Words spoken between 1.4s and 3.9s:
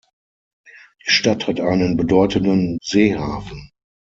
hat einen bedeutenden Seehafen.